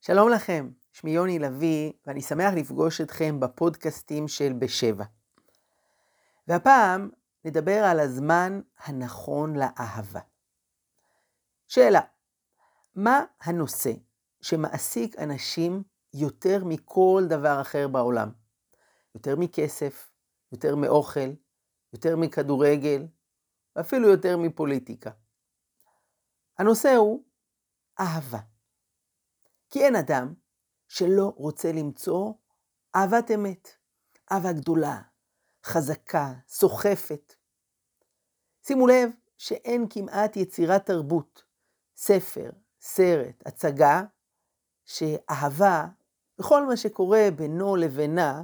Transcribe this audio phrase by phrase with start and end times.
[0.00, 5.04] שלום לכם, שמי יוני לביא, ואני שמח לפגוש אתכם בפודקאסטים של בשבע.
[6.48, 7.10] והפעם
[7.44, 10.20] נדבר על הזמן הנכון לאהבה.
[11.68, 12.00] שאלה,
[12.94, 13.92] מה הנושא
[14.40, 15.82] שמעסיק אנשים
[16.14, 18.30] יותר מכל דבר אחר בעולם?
[19.14, 20.10] יותר מכסף,
[20.52, 21.30] יותר מאוכל,
[21.92, 23.06] יותר מכדורגל,
[23.76, 25.10] ואפילו יותר מפוליטיקה.
[26.58, 27.24] הנושא הוא
[28.00, 28.38] אהבה.
[29.70, 30.34] כי אין אדם
[30.88, 32.32] שלא רוצה למצוא
[32.96, 33.68] אהבת אמת,
[34.32, 35.00] אהבה גדולה,
[35.64, 37.34] חזקה, סוחפת.
[38.66, 41.44] שימו לב שאין כמעט יצירת תרבות,
[41.96, 42.50] ספר,
[42.80, 44.02] סרט, הצגה,
[44.84, 45.86] שאהבה,
[46.38, 48.42] וכל מה שקורה בינו לבינה,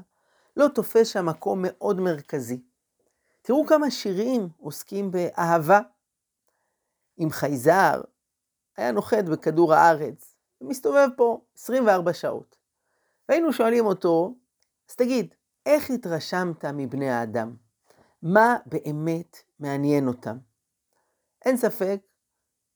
[0.57, 2.63] לא תופס שם מקום מאוד מרכזי.
[3.43, 5.81] תראו כמה שירים עוסקים באהבה.
[7.19, 8.01] אם חייזר
[8.77, 10.34] היה נוחת בכדור הארץ,
[10.65, 12.57] ומסתובב פה 24 שעות.
[13.29, 14.35] והיינו שואלים אותו,
[14.91, 15.35] אז תגיד,
[15.67, 17.57] איך התרשמת מבני האדם?
[18.23, 20.39] מה באמת מעניין אותם?
[21.45, 22.01] אין ספק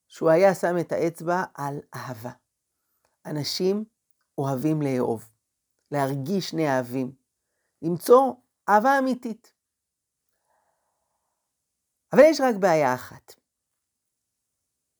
[0.07, 2.31] שהוא היה שם את האצבע על אהבה.
[3.25, 3.85] אנשים
[4.37, 5.29] אוהבים לאהוב,
[5.91, 7.11] להרגיש נאהבים,
[7.81, 8.33] למצוא
[8.69, 9.53] אהבה אמיתית.
[12.13, 13.35] אבל יש רק בעיה אחת.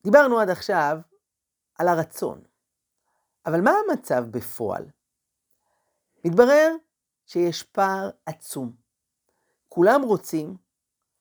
[0.04, 0.98] דיברנו עד עכשיו
[1.78, 2.42] על הרצון,
[3.46, 4.90] אבל מה המצב בפועל?
[6.24, 6.76] מתברר
[7.26, 8.72] שיש פער עצום.
[9.68, 10.56] כולם רוצים,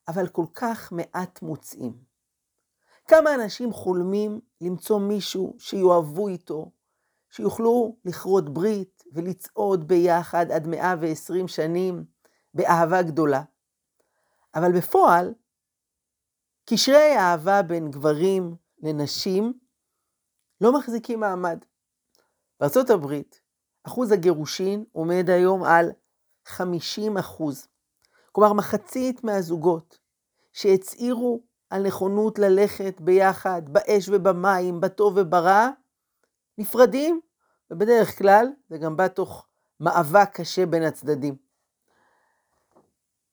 [0.08, 2.03] אבל כל כך מעט מוצאים.
[3.08, 6.72] כמה אנשים חולמים למצוא מישהו שיאהבו איתו,
[7.30, 12.06] שיוכלו לכרות ברית ולצעוד ביחד עד 120 שנים
[12.53, 13.44] באהבה גדולה.
[14.56, 15.34] אבל בפועל,
[16.66, 19.53] קשרי האהבה בין גברים לנשים
[20.62, 21.59] לא מחזיקים מעמד.
[22.60, 23.42] בארצות הברית,
[23.84, 25.92] אחוז הגירושין עומד היום על
[26.46, 27.68] 50 אחוז.
[28.32, 30.00] כלומר, מחצית מהזוגות
[30.53, 35.69] שהצהירו על נכונות ללכת ביחד, באש ובמים, בטוב וברע,
[36.58, 37.22] נפרדים,
[37.72, 39.48] ובדרך כלל זה גם בא תוך
[39.80, 41.36] מאבק קשה בין הצדדים.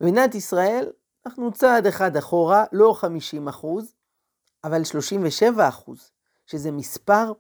[0.00, 0.92] במדינת ישראל
[1.26, 3.94] אנחנו צעד אחד אחורה, לא 50 אחוז,
[4.64, 6.10] אבל 37 אחוז,
[6.46, 7.32] שזה מספר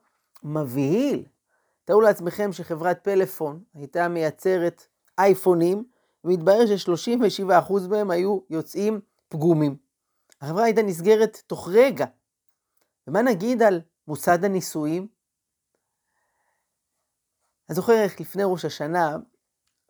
[0.42, 1.24] מבהיל
[1.86, 4.86] תארו לעצמכם שחברת פלאפון הייתה מייצרת
[5.18, 5.84] אייפונים,
[6.24, 9.76] ומתברר ש-37% מהם היו יוצאים פגומים.
[10.40, 12.06] החברה הייתה נסגרת תוך רגע.
[13.06, 15.08] ומה נגיד על מוסד הנישואים?
[17.68, 19.16] אני זוכר איך לפני ראש השנה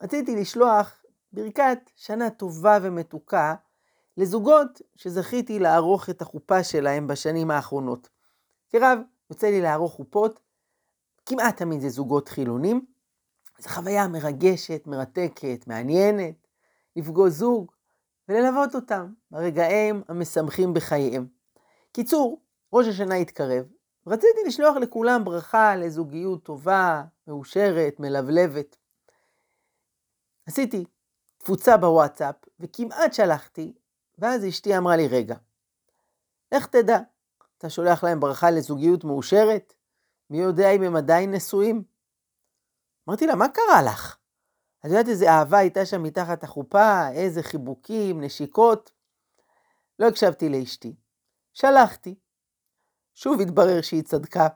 [0.02, 1.02] רציתי לשלוח
[1.32, 3.54] ברכת שנה טובה ומתוקה
[4.16, 8.08] לזוגות שזכיתי לערוך את החופה שלהם בשנים האחרונות.
[8.70, 8.98] כרב,
[9.30, 10.40] יוצא לי לערוך חופות
[11.26, 12.86] כמעט תמיד זה זוגות חילונים.
[13.58, 16.46] זו חוויה מרגשת, מרתקת, מעניינת,
[16.96, 17.72] לפגוש זוג
[18.28, 21.26] וללוות אותם ברגעים המשמחים בחייהם.
[21.92, 22.40] קיצור,
[22.72, 23.66] ראש השנה התקרב,
[24.06, 28.76] רציתי לשלוח לכולם ברכה לזוגיות טובה, מאושרת, מלבלבת.
[30.46, 30.84] עשיתי
[31.38, 33.72] תפוצה בוואטסאפ וכמעט שלחתי,
[34.18, 35.36] ואז אשתי אמרה לי, רגע,
[36.54, 36.98] לך תדע,
[37.58, 39.75] אתה שולח להם ברכה לזוגיות מאושרת?
[40.30, 41.82] מי יודע אם הם עדיין נשואים?
[43.08, 44.16] אמרתי לה, מה קרה לך?
[44.80, 48.90] את יודעת איזה אהבה הייתה שם מתחת החופה, איזה חיבוקים, נשיקות?
[49.98, 50.96] לא הקשבתי לאשתי.
[51.52, 52.14] שלחתי.
[53.14, 54.48] שוב התברר שהיא צדקה,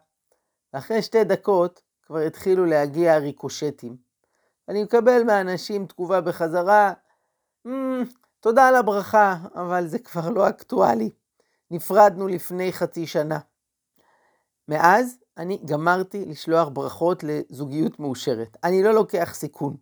[0.73, 3.97] ואחרי שתי דקות כבר התחילו להגיע ריקושטים.
[4.69, 6.93] אני מקבל מהאנשים תגובה בחזרה,
[7.67, 7.71] mm,
[8.41, 11.11] תודה על הברכה, אבל זה כבר לא אקטואלי.
[11.71, 13.39] נפרדנו לפני חצי שנה.
[14.69, 18.57] מאז אני גמרתי לשלוח ברכות לזוגיות מאושרת.
[18.65, 19.77] אני לא לוקח סיכון.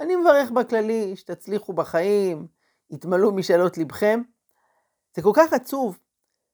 [0.00, 2.46] אני מברך בכללי, שתצליחו בחיים,
[2.90, 4.22] יתמלאו משאלות לבכם.
[5.16, 5.98] זה כל כך עצוב,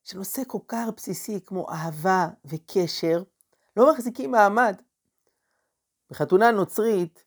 [0.04, 3.22] שנושא כל כך בסיסי כמו אהבה וקשר,
[3.76, 4.76] לא מחזיקים מעמד.
[6.10, 7.24] בחתונה נוצרית,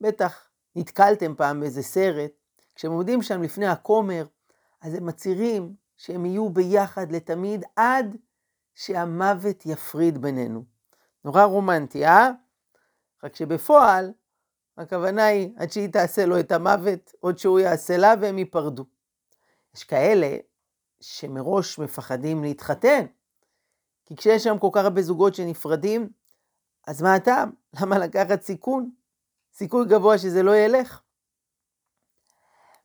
[0.00, 2.30] בטח נתקלתם פעם באיזה סרט,
[2.74, 4.26] כשהם עומדים שם לפני הכומר,
[4.80, 8.16] אז הם מצהירים שהם יהיו ביחד לתמיד עד
[8.80, 10.64] שהמוות יפריד בינינו.
[11.24, 12.30] נורא רומנטי, אה?
[13.24, 14.12] רק שבפועל,
[14.76, 18.84] הכוונה היא עד שהיא תעשה לו את המוות, עוד שהוא יעשה לה והם ייפרדו.
[19.74, 20.36] יש כאלה
[21.00, 23.06] שמראש מפחדים להתחתן,
[24.06, 26.10] כי כשיש שם כל כך הרבה זוגות שנפרדים,
[26.86, 27.50] אז מה הטעם?
[27.80, 28.90] למה לקחת סיכון?
[29.52, 31.00] סיכוי גבוה שזה לא ילך.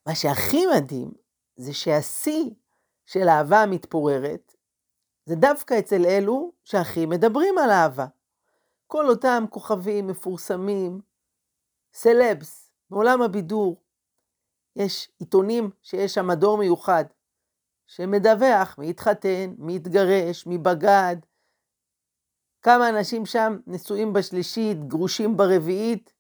[0.05, 1.11] מה שהכי מדהים
[1.55, 2.51] זה שהשיא
[3.05, 4.54] של אהבה המתפוררת
[5.25, 8.05] זה דווקא אצל אלו שהכי מדברים על אהבה.
[8.87, 11.01] כל אותם כוכבים מפורסמים,
[11.93, 13.81] סלבס, מעולם הבידור.
[14.75, 17.05] יש עיתונים שיש שם מדור מיוחד,
[17.87, 21.15] שמדווח מי התחתן, מי התגרש, מי בגד,
[22.61, 26.13] כמה אנשים שם נשואים בשלישית, גרושים ברביעית.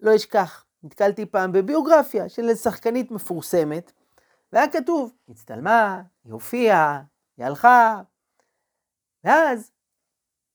[0.00, 3.92] לא אשכח, נתקלתי פעם בביוגרפיה של שחקנית מפורסמת,
[4.52, 7.02] והיה כתוב, הצטלמה, היא הופיעה,
[7.36, 8.02] היא הלכה,
[9.24, 9.72] ואז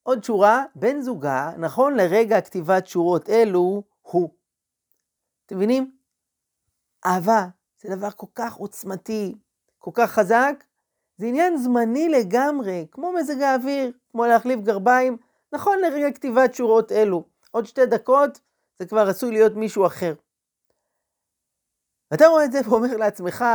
[0.03, 4.29] עוד שורה, בן זוגה, נכון לרגע כתיבת שורות אלו, הוא.
[5.45, 5.97] אתם מבינים?
[7.05, 7.47] אהבה
[7.81, 9.35] זה דבר כל כך עוצמתי,
[9.77, 10.63] כל כך חזק,
[11.17, 15.17] זה עניין זמני לגמרי, כמו מזג האוויר, כמו להחליף גרביים,
[15.51, 17.23] נכון לרגע כתיבת שורות אלו.
[17.51, 18.39] עוד שתי דקות
[18.79, 20.13] זה כבר עשוי להיות מישהו אחר.
[22.11, 23.45] ואתה רואה את זה ואומר לעצמך,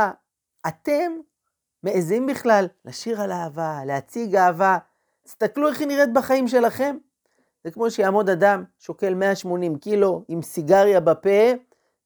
[0.67, 1.11] אתם
[1.83, 4.77] מעזים בכלל לשיר על אהבה, להציג אהבה,
[5.23, 6.97] תסתכלו איך היא נראית בחיים שלכם.
[7.63, 11.51] זה כמו שיעמוד אדם, שוקל 180 קילו, עם סיגריה בפה,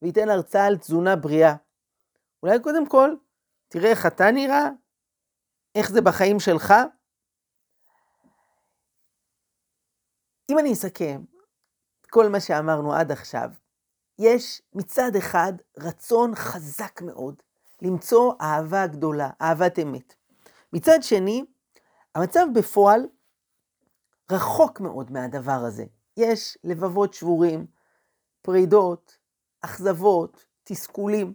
[0.02, 1.54] וייתן הרצאה על תזונה בריאה.
[2.42, 3.14] אולי קודם כל,
[3.68, 4.68] תראה איך אתה נראה,
[5.74, 6.74] איך זה בחיים שלך.
[10.50, 11.20] אם אני אסכם
[12.10, 13.50] כל מה שאמרנו עד עכשיו,
[14.18, 17.42] יש מצד אחד רצון חזק מאוד
[17.82, 20.14] למצוא אהבה גדולה, אהבת אמת.
[20.72, 21.44] מצד שני,
[22.18, 23.00] המצב בפועל
[24.30, 25.84] רחוק מאוד מהדבר הזה.
[26.16, 27.66] יש לבבות שבורים,
[28.42, 29.18] פרידות,
[29.60, 31.34] אכזבות, תסכולים.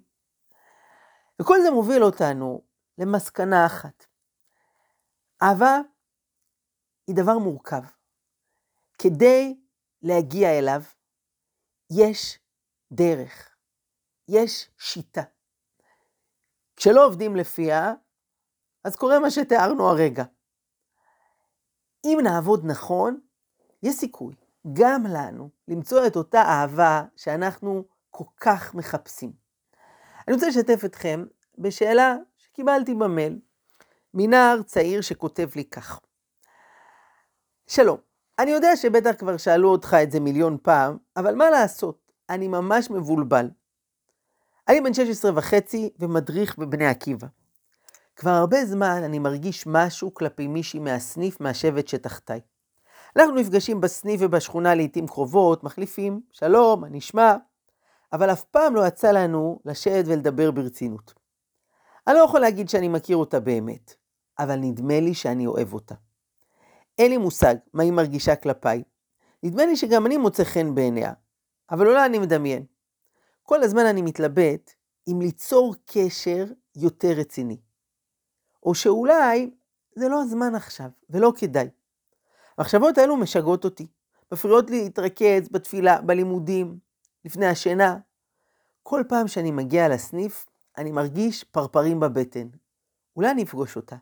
[1.42, 2.62] וכל זה מוביל אותנו
[2.98, 4.06] למסקנה אחת.
[5.44, 5.78] אהבה
[7.08, 7.84] היא דבר מורכב.
[8.98, 9.60] כדי
[10.02, 10.82] להגיע אליו,
[11.92, 12.40] יש
[12.92, 13.56] דרך,
[14.28, 15.24] יש שיטה.
[16.76, 17.94] כשלא עובדים לפיה,
[18.84, 20.24] אז קורה מה שתיארנו הרגע.
[22.06, 23.20] אם נעבוד נכון,
[23.84, 24.36] יש סיכוי,
[24.74, 29.32] גם לנו, למצוא את אותה אהבה שאנחנו כל כך מחפשים.
[30.28, 31.26] אני רוצה לשתף אתכם
[31.58, 33.40] בשאלה שקיבלתי במייל
[34.14, 36.00] מנער צעיר שכותב לי כך:
[37.68, 37.98] שלום,
[38.40, 42.90] אני יודע שבטח כבר שאלו אותך את זה מיליון פעם, אבל מה לעשות, אני ממש
[42.90, 43.50] מבולבל.
[44.68, 47.28] אני בן 16 וחצי ומדריך בבני עקיבא.
[48.16, 52.40] כבר הרבה זמן אני מרגיש משהו כלפי מישהי מהסניף מהשבט שתחתיי.
[53.16, 57.36] אנחנו נפגשים בסניף ובשכונה לעיתים קרובות, מחליפים, שלום, מה נשמע?
[58.14, 61.14] אבל אף פעם לא יצא לנו לשבת ולדבר ברצינות.
[62.08, 63.96] אני לא יכול להגיד שאני מכיר אותה באמת,
[64.40, 65.96] אבל נדמה לי שאני אוהב אותה.
[66.98, 68.84] אין לי מושג מה היא מרגישה כלפיי.
[69.44, 71.14] נדמה לי שגם אני מוצא חן בעיניה,
[71.72, 72.66] אבל אולי אני מדמיין.
[73.44, 74.72] כל הזמן אני מתלבט
[75.08, 76.46] אם ליצור קשר
[76.76, 77.58] יותר רציני.
[78.66, 79.52] או שאולי
[79.96, 81.70] זה לא הזמן עכשיו, ולא כדאי.
[82.58, 83.88] המחשבות האלו משגעות אותי,
[84.32, 86.80] מפריעות לי להתרכז בתפילה, בלימודים,
[87.26, 87.98] לפני השינה.
[88.84, 90.46] כל פעם שאני מגיע לסניף,
[90.78, 92.48] אני מרגיש פרפרים בבטן.
[93.16, 93.96] אולי אני אפגוש אותה.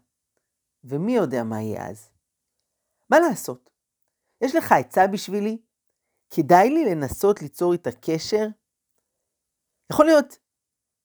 [0.84, 2.10] ומי יודע מה יהיה אז.
[3.10, 3.70] מה לעשות?
[4.42, 5.58] יש לך עצה בשבילי?
[6.30, 8.48] כדאי לי לנסות ליצור איתה קשר?
[9.92, 10.38] יכול להיות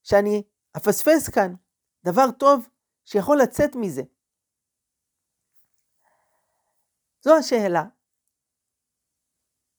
[0.03, 0.43] שאני
[0.77, 1.55] אפספס כאן
[2.05, 2.69] דבר טוב
[3.07, 4.03] שיכול לצאת מזה.
[7.21, 7.83] זו השאלה.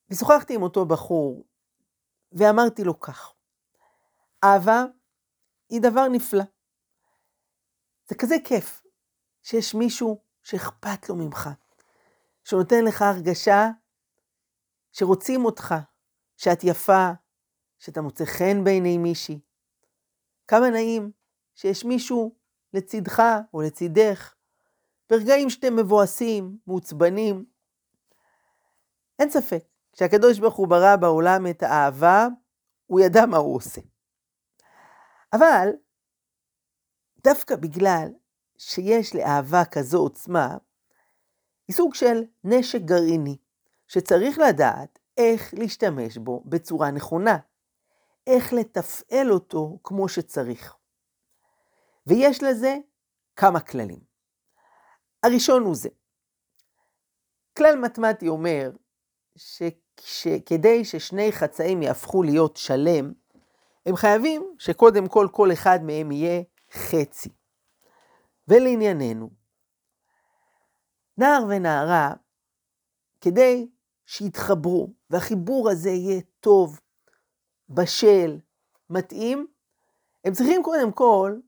[0.09, 1.45] ושוחחתי עם אותו בחור,
[2.31, 3.33] ואמרתי לו כך,
[4.43, 4.83] אהבה
[5.69, 6.43] היא דבר נפלא.
[8.09, 8.81] זה כזה כיף
[9.43, 11.49] שיש מישהו שאכפת לו ממך,
[12.43, 13.63] שנותן לך הרגשה
[14.91, 15.75] שרוצים אותך,
[16.37, 17.11] שאת יפה,
[17.79, 19.39] שאתה מוצא חן בעיני מישהי.
[20.47, 21.11] כמה נעים
[21.55, 22.35] שיש מישהו
[22.73, 24.33] לצדך או לצידך,
[25.09, 27.45] ברגעים שאתם מבואסים, מעוצבנים.
[29.19, 32.27] אין ספק, כשהקדוש ברוך הוא ברא בעולם את האהבה,
[32.85, 33.81] הוא ידע מה הוא עושה.
[35.33, 35.69] אבל,
[37.23, 38.07] דווקא בגלל
[38.57, 40.57] שיש לאהבה כזו עוצמה,
[41.67, 43.37] היא סוג של נשק גרעיני,
[43.87, 47.37] שצריך לדעת איך להשתמש בו בצורה נכונה,
[48.27, 50.76] איך לתפעל אותו כמו שצריך.
[52.07, 52.77] ויש לזה
[53.35, 53.99] כמה כללים.
[55.23, 55.89] הראשון הוא זה.
[57.57, 58.71] כלל מתמטי אומר
[59.99, 63.13] שכדי ששני חצאים יהפכו להיות שלם,
[63.85, 67.29] הם חייבים שקודם כל כל אחד מהם יהיה חצי.
[68.47, 69.29] ולענייננו,
[71.17, 72.13] נער ונערה,
[73.21, 73.67] כדי
[74.05, 76.79] שיתחברו, והחיבור הזה יהיה טוב,
[77.69, 78.39] בשל,
[78.89, 79.47] מתאים,
[80.23, 81.39] הם צריכים קודם כל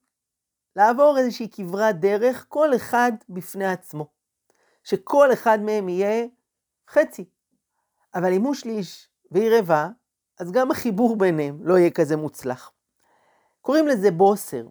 [0.76, 4.08] לעבור איזושהי כברת דרך, כל אחד בפני עצמו.
[4.84, 6.26] שכל אחד מהם יהיה
[6.90, 7.26] חצי.
[8.16, 9.88] אבל אם הוא שליש והיא רבע,
[10.40, 12.72] אז גם החיבור ביניהם לא יהיה כזה מוצלח.
[13.62, 14.68] קוראים לזה בוסר.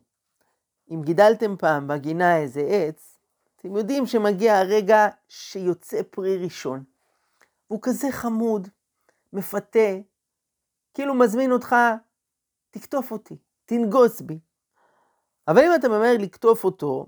[0.90, 3.18] אם גידלתם פעם בגינה איזה עץ,
[3.56, 6.84] אתם יודעים שמגיע הרגע שיוצא פרי ראשון.
[7.70, 8.68] והוא כזה חמוד,
[9.32, 9.98] מפתה,
[10.94, 11.76] כאילו מזמין אותך,
[12.70, 14.38] תקטוף אותי, תנגוס בי.
[15.48, 17.06] אבל אם אתה ממהר לקטוף אותו,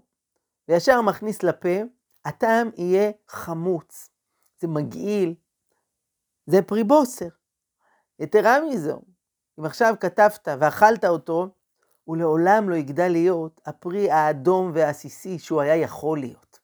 [0.69, 1.69] וישר מכניס לפה,
[2.25, 4.11] הטעם יהיה חמוץ.
[4.61, 5.35] זה מגעיל,
[6.47, 7.29] זה פרי בוסר.
[8.19, 9.01] יתרה מזו,
[9.61, 11.49] אם עכשיו כתבת ואכלת אותו,
[12.05, 16.61] הוא לעולם לא יגדל להיות הפרי האדום והעסיסי שהוא היה יכול להיות.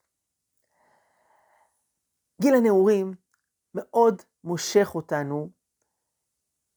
[2.41, 3.13] גיל הנעורים
[3.73, 5.49] מאוד מושך אותנו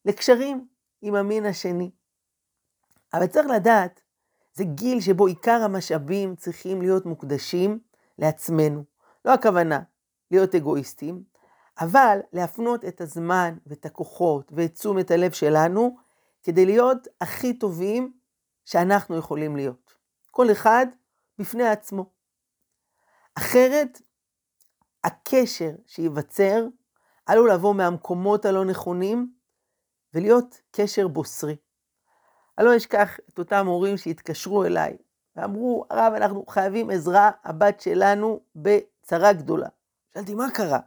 [0.04, 0.68] לקשרים
[1.02, 1.90] עם המין השני.
[3.14, 4.02] אבל צריך לדעת,
[4.52, 7.78] זה גיל שבו עיקר המשאבים צריכים להיות מוקדשים
[8.18, 8.84] לעצמנו.
[9.24, 9.82] לא הכוונה
[10.30, 11.22] להיות אגואיסטים,
[11.80, 15.96] אבל להפנות את הזמן ואת הכוחות ואת תשומת הלב שלנו
[16.42, 18.12] כדי להיות הכי טובים
[18.64, 19.94] שאנחנו יכולים להיות.
[20.30, 20.86] כל אחד
[21.38, 22.10] בפני עצמו.
[23.34, 24.00] אחרת,
[25.04, 26.66] הקשר שייווצר
[27.26, 29.32] עלול לבוא מהמקומות הלא נכונים
[30.14, 31.56] ולהיות קשר בוסרי.
[32.58, 34.96] אני לא אשכח את אותם הורים שהתקשרו אליי
[35.36, 39.68] ואמרו, הרב, אנחנו חייבים עזרה, הבת שלנו בצרה גדולה.
[40.14, 40.80] שאלתי, מה קרה?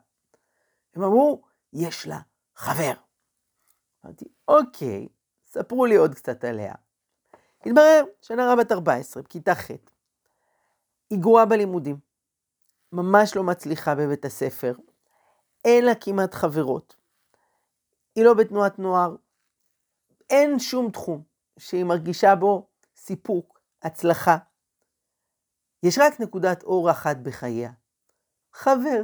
[0.95, 1.41] הם אמרו,
[1.73, 2.19] יש לה
[2.55, 2.93] חבר.
[4.05, 5.07] אמרתי, אוקיי,
[5.45, 6.73] ספרו לי עוד קצת עליה.
[7.65, 9.69] התברר שנערה בת 14, בכיתה ח',
[11.09, 11.97] היא גרועה בלימודים,
[12.91, 14.73] ממש לא מצליחה בבית הספר,
[15.65, 16.95] אין לה כמעט חברות,
[18.15, 19.15] היא לא בתנועת נוער,
[20.29, 24.37] אין שום תחום שהיא מרגישה בו סיפוק, הצלחה.
[25.83, 27.71] יש רק נקודת אור אחת בחייה,
[28.53, 29.01] חבר,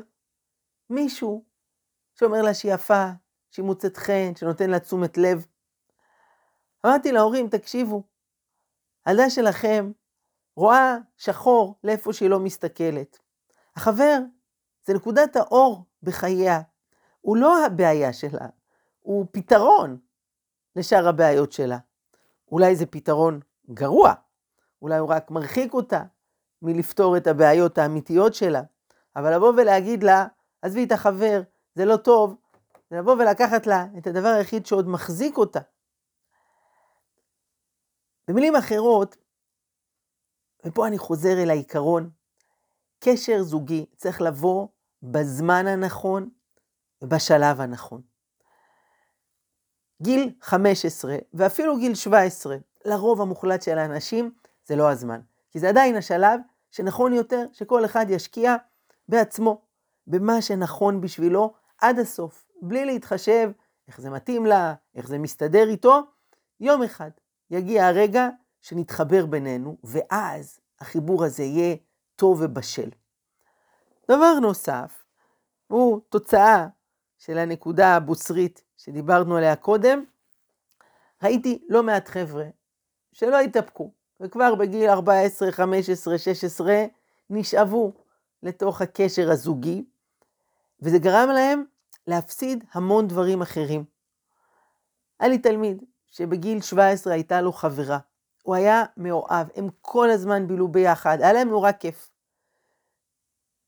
[0.89, 1.45] מישהו
[2.15, 3.05] שאומר לה שהיא יפה,
[3.51, 5.45] שהיא מוצאת חן, שנותן לה תשומת לב.
[6.85, 8.03] אמרתי להורים, תקשיבו,
[9.05, 9.91] הילדה שלכם
[10.55, 13.19] רואה שחור לאיפה שהיא לא מסתכלת.
[13.75, 14.17] החבר
[14.85, 16.61] זה נקודת האור בחייה.
[17.21, 18.47] הוא לא הבעיה שלה,
[18.99, 19.99] הוא פתרון
[20.75, 21.77] לשאר הבעיות שלה.
[22.51, 23.39] אולי זה פתרון
[23.69, 24.13] גרוע,
[24.81, 26.03] אולי הוא רק מרחיק אותה
[26.61, 28.61] מלפתור את הבעיות האמיתיות שלה,
[29.15, 30.27] אבל לבוא ולהגיד לה,
[30.61, 31.41] עזבי את החבר,
[31.75, 32.35] זה לא טוב,
[32.89, 35.59] זה לבוא ולקחת לה את הדבר היחיד שעוד מחזיק אותה.
[38.27, 39.17] במילים אחרות,
[40.65, 42.09] ופה אני חוזר אל העיקרון,
[42.99, 44.67] קשר זוגי צריך לבוא
[45.03, 46.29] בזמן הנכון
[47.01, 48.08] ובשלב הנכון.
[50.01, 54.31] גיל 15 ואפילו גיל 17, לרוב המוחלט של האנשים,
[54.65, 55.19] זה לא הזמן.
[55.51, 56.39] כי זה עדיין השלב
[56.71, 58.55] שנכון יותר שכל אחד ישקיע
[59.09, 59.61] בעצמו,
[60.07, 63.51] במה שנכון בשבילו עד הסוף, בלי להתחשב
[63.87, 66.01] איך זה מתאים לה, איך זה מסתדר איתו.
[66.59, 67.09] יום אחד
[67.51, 68.29] יגיע הרגע
[68.61, 71.75] שנתחבר בינינו, ואז החיבור הזה יהיה
[72.15, 72.89] טוב ובשל.
[74.11, 75.03] דבר נוסף,
[75.67, 76.67] הוא תוצאה
[77.19, 80.03] של הנקודה הבוסרית שדיברנו עליה קודם.
[81.23, 82.45] ראיתי לא מעט חבר'ה
[83.13, 86.85] שלא התאפקו, וכבר בגיל 14, 15, 16
[87.29, 87.93] נשאבו
[88.43, 89.85] לתוך הקשר הזוגי,
[90.81, 91.63] וזה גרם להם
[92.07, 93.83] להפסיד המון דברים אחרים.
[95.19, 97.99] היה לי תלמיד שבגיל 17 הייתה לו חברה.
[98.43, 102.11] הוא היה מאוהב, הם כל הזמן בילו ביחד, היה להם נורא כיף.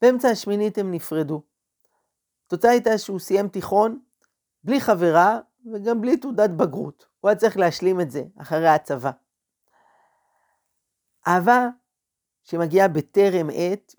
[0.02, 1.42] באמצע השמינית הם נפרדו.
[2.54, 4.00] התוצאה הייתה שהוא סיים תיכון
[4.64, 5.40] בלי חברה
[5.74, 7.08] וגם בלי תעודת בגרות.
[7.20, 9.12] הוא היה צריך להשלים את זה אחרי הצבא.
[11.28, 11.68] אהבה
[12.44, 13.96] שמגיעה בטרם עת,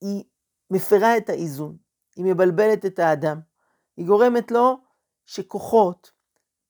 [0.00, 0.24] היא
[0.70, 1.76] מפרה את האיזון,
[2.16, 3.40] היא מבלבלת את האדם,
[3.96, 4.80] היא גורמת לו
[5.26, 6.12] שכוחות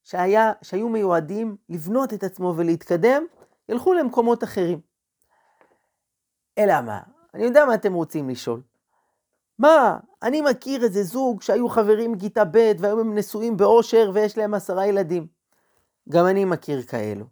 [0.03, 3.25] שהיה, שהיו מיועדים לבנות את עצמו ולהתקדם,
[3.69, 4.81] ילכו למקומות אחרים.
[6.59, 7.03] אלא מה?
[7.35, 8.63] אני יודע מה אתם רוצים לשאול.
[9.61, 14.55] מה, אני מכיר איזה זוג שהיו חברים מכיתה ב' והיום הם נשואים באושר ויש להם
[14.55, 15.27] עשרה ילדים.
[16.09, 17.25] גם אני מכיר כאלו.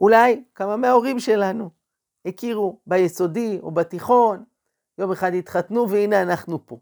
[0.00, 1.70] אולי כמה מההורים שלנו
[2.26, 4.44] הכירו ביסודי או בתיכון,
[4.98, 6.78] יום אחד התחתנו והנה אנחנו פה.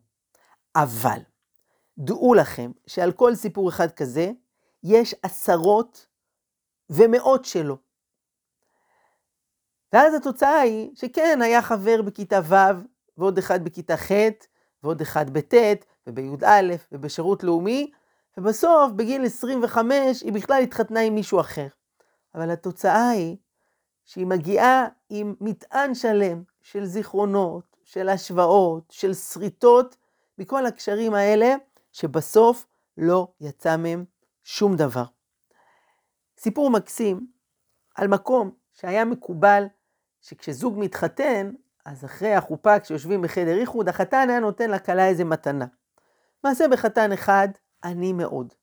[0.77, 1.19] אבל
[1.99, 4.31] דעו לכם שעל כל סיפור אחד כזה,
[4.83, 6.07] יש עשרות
[6.91, 7.77] ומאות שלו.
[9.93, 12.55] ואז התוצאה היא שכן, היה חבר בכיתה ו'
[13.19, 14.11] ועוד אחד בכיתה ח'
[14.83, 15.55] ועוד אחד בט'
[16.07, 17.91] ובי"א ובשירות לאומי,
[18.37, 21.67] ובסוף בגיל 25 היא בכלל התחתנה עם מישהו אחר.
[22.35, 23.37] אבל התוצאה היא
[24.05, 29.97] שהיא מגיעה עם מטען שלם של זיכרונות, של השוואות, של שריטות,
[30.39, 31.55] מכל הקשרים האלה,
[31.93, 32.67] שבסוף
[32.99, 34.05] לא יצא מהם
[34.45, 35.05] שום דבר.
[36.39, 37.27] סיפור מקסים
[37.95, 39.65] על מקום שהיה מקובל
[40.21, 41.51] שכשזוג מתחתן,
[41.89, 45.67] אז אחרי החופה, כשיושבים בחדר איחוד, החתן היה נותן לכלה איזה מתנה.
[46.45, 47.49] מעשה בחתן אחד,
[47.85, 48.55] עני מאוד,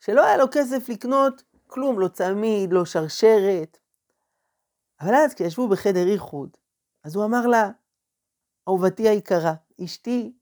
[0.00, 3.78] שלא היה לו כסף לקנות כלום, לא צמיד, לא שרשרת.
[5.00, 6.56] אבל אז כשישבו בחדר איחוד,
[7.04, 7.70] אז הוא אמר לה,
[8.68, 10.32] אהובתי היקרה, אשתי,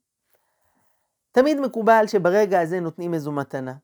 [1.32, 3.74] תמיד מקובל שברגע הזה נותנים איזו מתנה.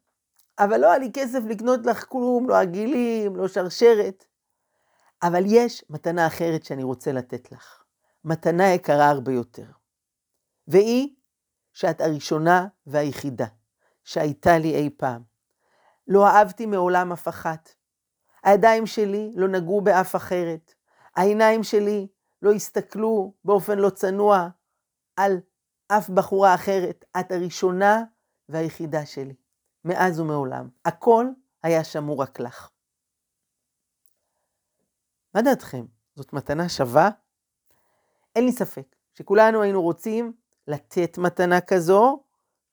[0.58, 4.24] אבל לא היה לי כסף לקנות לך כלום, לא עגילים, לא שרשרת.
[5.22, 7.85] אבל יש מתנה אחרת שאני רוצה לתת לך.
[8.26, 9.66] מתנה יקרה הרבה יותר.
[10.68, 11.16] והיא
[11.72, 13.46] שאת הראשונה והיחידה
[14.04, 15.22] שהייתה לי אי פעם.
[16.08, 17.74] לא אהבתי מעולם אף אחת.
[18.42, 20.74] הידיים שלי לא נגעו באף אחרת.
[21.16, 22.08] העיניים שלי
[22.42, 24.48] לא הסתכלו באופן לא צנוע
[25.16, 25.40] על
[25.88, 27.04] אף בחורה אחרת.
[27.20, 28.04] את הראשונה
[28.48, 29.34] והיחידה שלי,
[29.84, 30.68] מאז ומעולם.
[30.84, 31.26] הכל
[31.62, 32.70] היה שמור רק לך.
[35.34, 35.86] מה דעתכם?
[36.14, 37.10] זאת מתנה שווה?
[38.36, 40.32] אין לי ספק שכולנו היינו רוצים
[40.68, 42.22] לתת מתנה כזו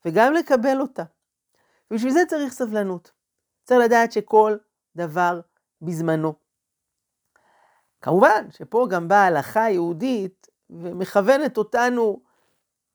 [0.05, 1.03] וגם לקבל אותה.
[1.91, 3.11] ובשביל זה צריך סבלנות.
[3.63, 4.57] צריך לדעת שכל
[4.95, 5.39] דבר
[5.81, 6.33] בזמנו.
[8.01, 12.21] כמובן שפה גם באה ההלכה היהודית ומכוונת אותנו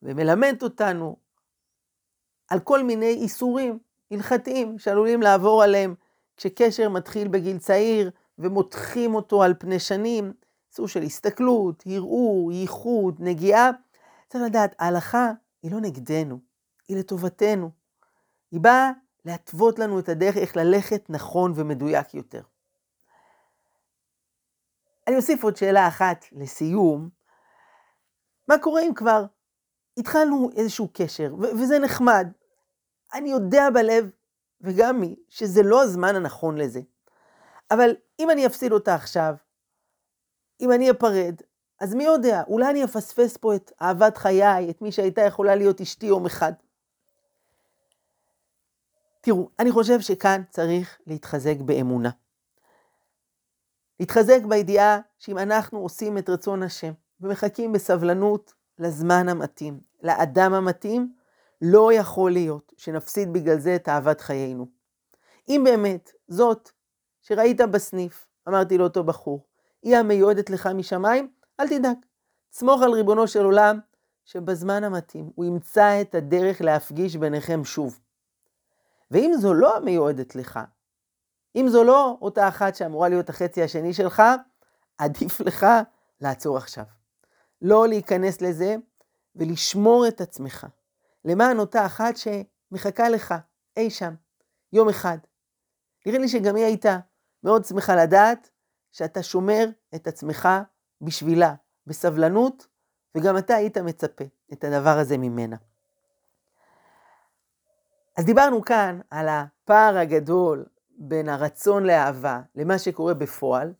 [0.02, 1.16] ומלמדת אותנו
[2.48, 3.78] על כל מיני איסורים
[4.10, 5.94] הלכתיים שעלולים לעבור עליהם
[6.37, 10.32] כשקשר מתחיל בגיל צעיר ומותחים אותו על פני שנים,
[10.70, 13.70] סוג של הסתכלות, הרהור, ייחוד, נגיעה.
[14.28, 15.32] צריך לדעת, ההלכה
[15.62, 16.38] היא לא נגדנו,
[16.88, 17.70] היא לטובתנו.
[18.50, 18.90] היא באה
[19.25, 22.42] להתוות לנו את הדרך איך ללכת נכון ומדויק יותר.
[25.06, 27.08] אני אוסיף עוד שאלה אחת לסיום.
[28.48, 29.25] מה קורה אם כבר
[29.96, 32.28] התחלנו איזשהו קשר, וזה נחמד.
[33.14, 34.10] אני יודע בלב,
[34.60, 36.80] וגם מי, שזה לא הזמן הנכון לזה.
[37.71, 39.34] אבל אם אני אפסיד אותה עכשיו,
[40.60, 41.34] אם אני אפרד,
[41.80, 45.80] אז מי יודע, אולי אני אפספס פה את אהבת חיי, את מי שהייתה יכולה להיות
[45.80, 46.52] אשתי יום אחד.
[49.21, 52.10] תראו, אני חושב שכאן צריך להתחזק באמונה.
[54.00, 61.12] להתחזק בידיעה שאם אנחנו עושים את רצון השם ומחכים בסבלנות לזמן המתאים, לאדם המתאים,
[61.62, 64.66] לא יכול להיות שנפסיד בגלל זה את אהבת חיינו.
[65.49, 66.71] אם באמת זאת
[67.21, 69.44] שראית בסניף, אמרתי לאותו בחור,
[69.82, 71.97] היא המיועדת לך משמיים, אל תדאג.
[72.52, 73.78] סמוך על ריבונו של עולם,
[74.25, 78.00] שבזמן המתאים הוא ימצא את הדרך להפגיש ביניכם שוב.
[79.10, 80.60] ואם זו לא המיועדת לך,
[81.56, 84.23] אם זו לא אותה אחת שאמורה להיות החצי השני שלך,
[84.99, 85.67] עדיף לך
[86.21, 86.84] לעצור עכשיו.
[87.62, 88.76] לא להיכנס לזה
[89.36, 90.67] ולשמור את עצמך
[91.25, 93.34] למען אותה אחת שמחכה לך
[93.76, 94.14] אי שם,
[94.73, 95.19] יום אחד.
[96.06, 96.99] נראה לי שגם היא הייתה
[97.45, 98.50] מאוד שמחה לדעת
[98.92, 100.48] שאתה שומר את עצמך
[101.00, 101.54] בשבילה,
[101.86, 102.66] בסבלנות,
[103.14, 105.56] וגם אתה היית מצפה את הדבר הזה ממנה.
[108.16, 113.72] אז דיברנו כאן על הפער הגדול בין הרצון לאהבה למה שקורה בפועל,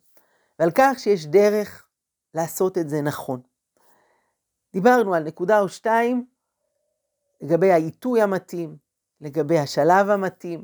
[0.59, 1.87] ועל כך שיש דרך
[2.33, 3.41] לעשות את זה נכון.
[4.73, 6.25] דיברנו על נקודה או שתיים
[7.41, 8.77] לגבי העיתוי המתאים,
[9.21, 10.63] לגבי השלב המתאים,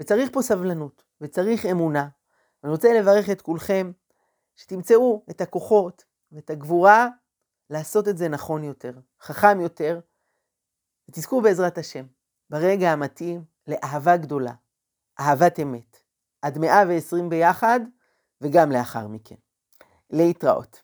[0.00, 2.08] וצריך פה סבלנות, וצריך אמונה.
[2.64, 3.92] אני רוצה לברך את כולכם,
[4.56, 7.08] שתמצאו את הכוחות ואת הגבורה
[7.70, 10.00] לעשות את זה נכון יותר, חכם יותר,
[11.08, 12.06] ותזכו בעזרת השם,
[12.50, 14.52] ברגע המתאים לאהבה גדולה,
[15.20, 15.96] אהבת אמת,
[16.42, 17.80] עד 120 ביחד,
[18.40, 19.34] וגם לאחר מכן.
[20.10, 20.83] להתראות.